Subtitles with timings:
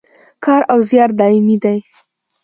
[0.43, 1.77] کار او زیار دایمي دی